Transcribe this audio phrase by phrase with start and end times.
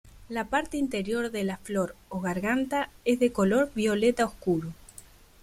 [0.29, 4.73] La parte interior de la flor o garganta es de color violeta oscuro.